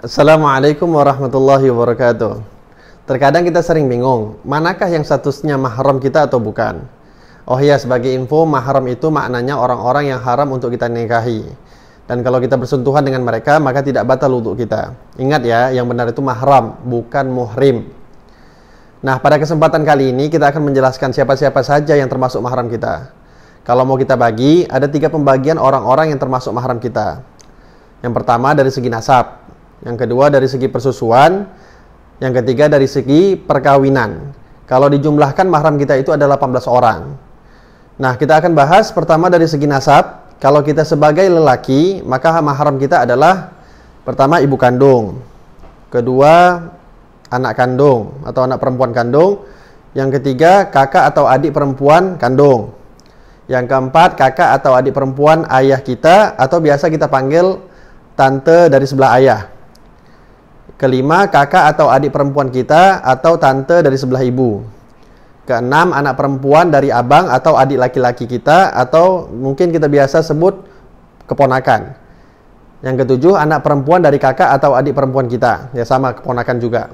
[0.00, 2.40] Assalamualaikum warahmatullahi wabarakatuh.
[3.04, 6.88] Terkadang kita sering bingung, manakah yang statusnya mahram kita atau bukan?
[7.44, 11.44] Oh iya, sebagai info, mahram itu maknanya orang-orang yang haram untuk kita nikahi.
[12.08, 14.96] Dan kalau kita bersentuhan dengan mereka, maka tidak batal untuk kita.
[15.20, 17.92] Ingat ya, yang benar itu mahram, bukan muhrim.
[19.04, 23.12] Nah, pada kesempatan kali ini kita akan menjelaskan siapa-siapa saja yang termasuk mahram kita.
[23.68, 27.20] Kalau mau kita bagi, ada tiga pembagian orang-orang yang termasuk mahram kita.
[28.00, 29.39] Yang pertama dari segi nasab,
[29.80, 31.48] yang kedua dari segi persusuan,
[32.20, 34.36] yang ketiga dari segi perkawinan.
[34.68, 37.16] Kalau dijumlahkan mahram kita itu ada 18 orang.
[38.00, 40.30] Nah, kita akan bahas pertama dari segi nasab.
[40.40, 43.52] Kalau kita sebagai lelaki, maka mahram kita adalah
[44.08, 45.20] pertama ibu kandung,
[45.92, 46.64] kedua
[47.28, 49.44] anak kandung atau anak perempuan kandung,
[49.92, 52.72] yang ketiga kakak atau adik perempuan kandung.
[53.50, 57.58] Yang keempat kakak atau adik perempuan ayah kita atau biasa kita panggil
[58.14, 59.59] tante dari sebelah ayah.
[60.80, 64.64] Kelima, kakak atau adik perempuan kita atau tante dari sebelah ibu.
[65.44, 70.56] Keenam, anak perempuan dari abang atau adik laki-laki kita atau mungkin kita biasa sebut
[71.28, 71.92] keponakan.
[72.80, 75.68] Yang ketujuh, anak perempuan dari kakak atau adik perempuan kita.
[75.76, 76.88] Ya sama, keponakan juga.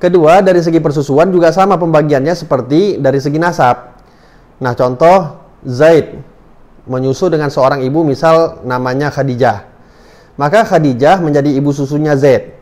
[0.00, 3.92] Kedua, dari segi persusuan juga sama pembagiannya seperti dari segi nasab.
[4.64, 5.36] Nah, contoh
[5.68, 6.16] Zaid
[6.88, 9.68] menyusu dengan seorang ibu misal namanya Khadijah.
[10.40, 12.61] Maka Khadijah menjadi ibu susunya Zaid.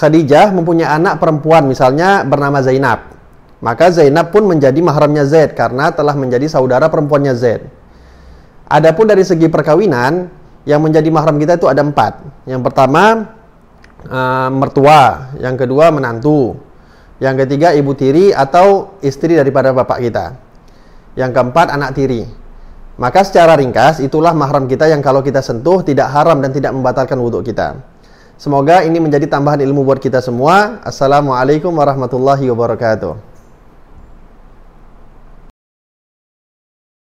[0.00, 3.12] Khadijah mempunyai anak perempuan misalnya bernama Zainab.
[3.60, 7.68] Maka Zainab pun menjadi mahramnya Zaid karena telah menjadi saudara perempuannya Zaid.
[8.64, 10.32] Adapun dari segi perkawinan
[10.64, 12.24] yang menjadi mahram kita itu ada empat.
[12.48, 13.28] Yang pertama
[14.08, 16.56] uh, mertua, yang kedua menantu,
[17.20, 20.40] yang ketiga ibu tiri atau istri daripada bapak kita.
[21.12, 22.24] Yang keempat anak tiri.
[22.96, 27.20] Maka secara ringkas itulah mahram kita yang kalau kita sentuh tidak haram dan tidak membatalkan
[27.20, 27.89] wudhu kita.
[28.40, 30.80] Semoga ini menjadi tambahan ilmu buat kita semua.
[30.80, 33.29] Assalamualaikum warahmatullahi wabarakatuh.